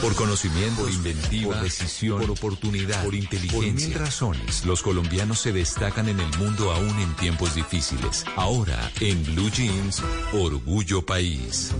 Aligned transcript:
Por 0.00 0.14
conocimiento, 0.14 0.80
por 0.80 0.90
inventiva, 0.90 1.54
por 1.54 1.62
decisión, 1.62 2.20
por 2.20 2.30
oportunidad, 2.30 3.04
por 3.04 3.14
inteligencia. 3.14 3.58
Por 3.58 3.88
mil 3.88 3.94
razones, 3.94 4.64
los 4.64 4.82
colombianos 4.82 5.40
se 5.40 5.52
destacan 5.52 6.08
en 6.08 6.20
el 6.20 6.38
mundo 6.38 6.72
aún 6.72 6.98
en 7.00 7.14
tiempos 7.16 7.54
difíciles. 7.54 8.24
Ahora, 8.34 8.90
en 9.00 9.22
Blue 9.24 9.50
Jeans, 9.50 10.02
Orgullo 10.32 11.04
País. 11.04 11.72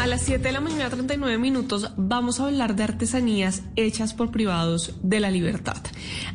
A 0.00 0.06
las 0.06 0.22
7 0.22 0.42
de 0.42 0.52
la 0.52 0.60
mañana 0.60 0.90
39 0.90 1.38
minutos 1.38 1.92
vamos 1.96 2.40
a 2.40 2.46
hablar 2.46 2.74
de 2.74 2.82
artesanías 2.82 3.62
hechas 3.76 4.12
por 4.12 4.32
privados 4.32 4.94
de 5.02 5.20
la 5.20 5.30
libertad. 5.30 5.76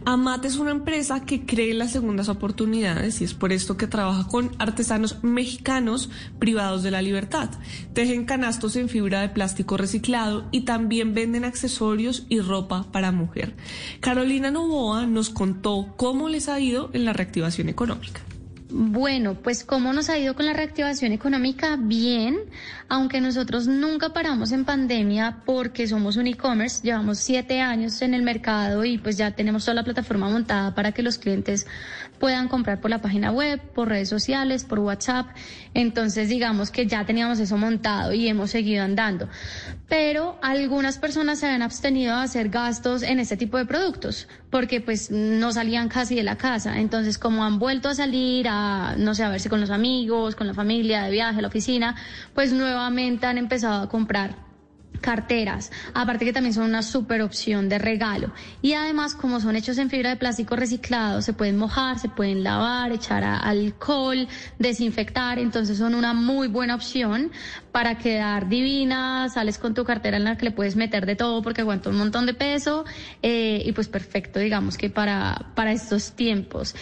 Amat 0.06 0.46
es 0.46 0.58
una 0.58 0.72
empresa 0.72 1.26
que 1.26 1.46
cree 1.46 1.74
las 1.74 1.92
segundas 1.92 2.30
oportunidades 2.30 3.22
y 3.22 3.24
es 3.24 3.34
por 3.34 3.52
esto 3.52 3.78
que 3.78 3.88
trabaja 3.88 4.28
con 4.28 4.52
artesanos 4.60 5.24
mexicanos 5.24 6.10
privados 6.40 6.84
de 6.84 6.92
la 6.92 7.02
libertad. 7.02 7.50
Tejen 7.94 8.26
canastos 8.26 8.76
en 8.76 8.90
fibra 8.90 9.22
de 9.22 9.30
plástico 9.30 9.78
reciclado 9.78 10.46
y 10.52 10.62
también 10.62 11.14
venden 11.14 11.46
accesorios 11.46 12.26
y 12.30 12.40
ropa 12.40 12.86
para 12.92 13.12
mujer. 13.12 13.56
Carolina 14.00 14.52
Novoa 14.52 15.06
nos 15.06 15.30
contó 15.30 15.94
cómo 15.98 16.30
les 16.30 16.50
ha 16.50 16.60
ido 16.60 16.90
en 16.94 17.06
la 17.06 17.14
reactivación 17.14 17.70
económica. 17.70 18.22
Bueno, 18.68 19.36
pues 19.36 19.64
cómo 19.64 19.94
nos 19.94 20.10
ha 20.10 20.18
ido 20.18 20.34
con 20.34 20.48
la 20.48 20.54
reactivación 20.54 21.12
económica, 21.12 21.78
bien, 21.80 22.36
aunque 22.90 23.22
nosotros 23.22 23.68
nunca 23.68 24.10
paramos 24.10 24.52
en 24.52 24.66
pandemia 24.66 25.44
porque 25.46 25.88
somos 25.88 26.18
un 26.18 26.26
e-commerce, 26.26 26.82
llevamos 26.82 27.20
siete 27.20 27.62
años 27.62 28.02
en 28.02 28.16
el 28.16 28.24
mercado 28.24 28.84
y 28.84 28.98
pues 28.98 29.18
ya 29.18 29.32
tenemos 29.32 29.66
toda 29.66 29.76
la 29.76 29.84
plataforma 29.84 30.30
montada 30.30 30.74
para 30.74 30.94
que 30.94 31.04
los 31.04 31.20
clientes 31.20 31.68
puedan 32.20 32.48
comprar 32.48 32.82
por 32.82 32.90
la 32.90 33.02
página 33.02 33.32
web, 33.32 33.62
por 33.74 33.90
redes 33.90 34.10
sociales, 34.10 34.64
por 34.64 34.80
WhatsApp. 34.80 35.28
Entonces 35.76 36.30
digamos 36.30 36.72
que 36.72 36.88
ya 36.88 37.06
teníamos 37.06 37.40
eso 37.40 37.58
montado 37.58 38.14
y 38.14 38.28
hemos 38.28 38.50
seguido 38.52 38.84
andando. 38.84 39.30
Pero 39.88 40.40
algunas 40.42 40.98
personas 40.98 41.40
se 41.40 41.46
habían 41.46 41.62
abstenido 41.62 42.16
a 42.16 42.24
hacer 42.24 42.50
gastos 42.50 43.04
en 43.04 43.20
este 43.20 43.38
tipo 43.38 43.58
de 43.58 43.66
productos 43.66 44.28
porque 44.50 44.80
pues 44.82 45.12
no 45.12 45.52
salían 45.52 45.90
casi 45.90 46.16
de 46.16 46.24
la 46.24 46.38
casa. 46.38 46.80
Entonces 46.80 47.18
como 47.18 47.44
han 47.44 47.60
vuelto 47.60 47.90
a 47.90 47.96
salir 47.96 48.48
a, 48.48 48.55
no 48.98 49.16
sé, 49.16 49.24
a 49.24 49.30
verse 49.30 49.50
con 49.50 49.62
los 49.62 49.70
amigos, 49.70 50.36
con 50.36 50.48
la 50.48 50.54
familia, 50.54 51.04
de 51.04 51.12
viaje, 51.12 51.40
a 51.40 51.42
la 51.42 51.48
oficina, 51.48 51.96
pues 52.34 52.54
nuevamente 52.54 53.26
han 53.26 53.38
empezado 53.38 53.84
a 53.84 53.90
comprar 53.90 54.46
carteras, 55.06 55.72
aparte 55.94 56.26
que 56.26 56.34
también 56.34 56.54
son 56.54 56.64
una 56.64 56.82
super 56.82 57.22
opción 57.22 57.70
de 57.70 57.78
regalo. 57.78 58.32
Y 58.62 58.74
además, 58.74 59.16
como 59.16 59.40
son 59.40 59.56
hechos 59.56 59.78
en 59.78 59.90
fibra 59.90 60.10
de 60.10 60.16
plástico 60.16 60.56
reciclado, 60.56 61.22
se 61.22 61.34
pueden 61.34 61.58
mojar, 61.58 62.00
se 62.00 62.10
pueden 62.10 62.44
lavar, 62.44 62.92
echar 62.92 63.24
alcohol, 63.24 64.28
desinfectar, 64.60 65.40
entonces 65.40 65.78
son 65.78 65.96
una 65.96 66.14
muy 66.14 66.48
buena 66.48 66.76
opción 66.76 67.32
para 67.72 67.98
quedar 67.98 68.50
divina, 68.50 69.30
sales 69.30 69.58
con 69.58 69.74
tu 69.74 69.84
cartera 69.84 70.18
en 70.18 70.24
la 70.24 70.38
que 70.38 70.46
le 70.46 70.52
puedes 70.52 70.76
meter 70.76 71.06
de 71.06 71.16
todo 71.16 71.42
porque 71.42 71.62
aguanta 71.62 71.90
un 71.90 71.98
montón 71.98 72.26
de 72.26 72.34
peso 72.34 72.86
eh, 73.22 73.62
y 73.66 73.72
pues 73.74 73.88
perfecto, 73.88 74.40
digamos 74.40 74.78
que 74.78 74.90
para, 74.90 75.52
para 75.56 75.72
estos 75.72 76.14
tiempos. 76.14 76.76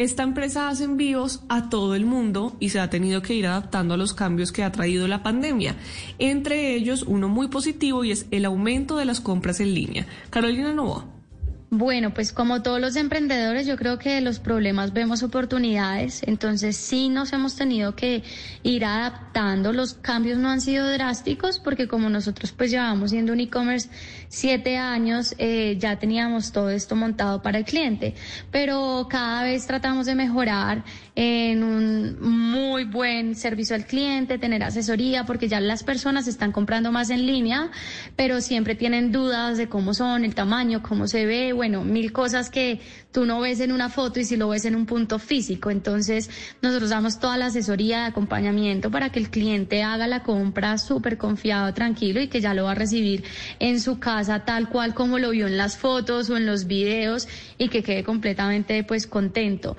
Esta 0.00 0.22
empresa 0.22 0.70
hace 0.70 0.84
envíos 0.84 1.42
a 1.50 1.68
todo 1.68 1.94
el 1.94 2.06
mundo 2.06 2.56
y 2.58 2.70
se 2.70 2.80
ha 2.80 2.88
tenido 2.88 3.20
que 3.20 3.34
ir 3.34 3.46
adaptando 3.46 3.92
a 3.92 3.96
los 3.98 4.14
cambios 4.14 4.50
que 4.50 4.64
ha 4.64 4.72
traído 4.72 5.06
la 5.06 5.22
pandemia. 5.22 5.76
Entre 6.18 6.74
ellos, 6.74 7.02
uno 7.02 7.28
muy 7.28 7.48
positivo 7.48 8.02
y 8.02 8.10
es 8.10 8.24
el 8.30 8.46
aumento 8.46 8.96
de 8.96 9.04
las 9.04 9.20
compras 9.20 9.60
en 9.60 9.74
línea. 9.74 10.06
Carolina 10.30 10.72
Novoa. 10.72 11.19
Bueno, 11.72 12.12
pues 12.12 12.32
como 12.32 12.62
todos 12.62 12.80
los 12.80 12.96
emprendedores, 12.96 13.64
yo 13.64 13.76
creo 13.76 13.96
que 13.96 14.20
los 14.20 14.40
problemas 14.40 14.92
vemos 14.92 15.22
oportunidades, 15.22 16.20
entonces 16.26 16.76
sí 16.76 17.08
nos 17.08 17.32
hemos 17.32 17.54
tenido 17.54 17.94
que 17.94 18.24
ir 18.64 18.84
adaptando. 18.84 19.72
Los 19.72 19.94
cambios 19.94 20.36
no 20.38 20.48
han 20.48 20.60
sido 20.60 20.90
drásticos 20.90 21.60
porque 21.60 21.86
como 21.86 22.10
nosotros 22.10 22.50
pues 22.50 22.72
llevamos 22.72 23.12
siendo 23.12 23.32
un 23.32 23.38
e-commerce 23.38 23.88
siete 24.26 24.78
años, 24.78 25.36
eh, 25.38 25.76
ya 25.78 25.96
teníamos 26.00 26.50
todo 26.50 26.70
esto 26.70 26.96
montado 26.96 27.40
para 27.40 27.58
el 27.58 27.64
cliente, 27.64 28.16
pero 28.50 29.06
cada 29.08 29.44
vez 29.44 29.64
tratamos 29.68 30.06
de 30.06 30.16
mejorar 30.16 30.82
en 31.14 31.62
un 31.62 32.16
muy 32.20 32.84
buen 32.84 33.34
servicio 33.34 33.76
al 33.76 33.86
cliente, 33.86 34.38
tener 34.38 34.64
asesoría, 34.64 35.24
porque 35.24 35.48
ya 35.48 35.60
las 35.60 35.84
personas 35.84 36.26
están 36.26 36.50
comprando 36.50 36.90
más 36.90 37.10
en 37.10 37.26
línea, 37.26 37.70
pero 38.16 38.40
siempre 38.40 38.74
tienen 38.74 39.12
dudas 39.12 39.56
de 39.58 39.68
cómo 39.68 39.94
son, 39.94 40.24
el 40.24 40.34
tamaño, 40.34 40.82
cómo 40.82 41.06
se 41.06 41.26
ve, 41.26 41.52
bueno, 41.60 41.84
mil 41.84 42.10
cosas 42.10 42.48
que 42.48 42.80
tú 43.12 43.26
no 43.26 43.38
ves 43.38 43.60
en 43.60 43.70
una 43.70 43.90
foto 43.90 44.18
y 44.18 44.24
si 44.24 44.38
lo 44.38 44.48
ves 44.48 44.64
en 44.64 44.74
un 44.74 44.86
punto 44.86 45.18
físico. 45.18 45.68
Entonces, 45.68 46.30
nosotros 46.62 46.88
damos 46.88 47.20
toda 47.20 47.36
la 47.36 47.46
asesoría 47.46 47.98
de 47.98 48.04
acompañamiento 48.06 48.90
para 48.90 49.12
que 49.12 49.18
el 49.18 49.28
cliente 49.28 49.82
haga 49.82 50.06
la 50.06 50.22
compra 50.22 50.78
súper 50.78 51.18
confiado, 51.18 51.74
tranquilo 51.74 52.22
y 52.22 52.28
que 52.28 52.40
ya 52.40 52.54
lo 52.54 52.64
va 52.64 52.70
a 52.70 52.76
recibir 52.76 53.24
en 53.58 53.78
su 53.78 53.98
casa 53.98 54.46
tal 54.46 54.70
cual 54.70 54.94
como 54.94 55.18
lo 55.18 55.32
vio 55.32 55.48
en 55.48 55.58
las 55.58 55.76
fotos 55.76 56.30
o 56.30 56.38
en 56.38 56.46
los 56.46 56.66
videos 56.66 57.28
y 57.58 57.68
que 57.68 57.82
quede 57.82 58.04
completamente 58.04 58.82
pues 58.82 59.06
contento. 59.06 59.76